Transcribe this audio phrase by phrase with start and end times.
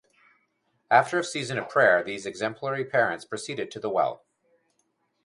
[0.89, 4.25] After a season of prayer, these exemplary parents proceeded to the well.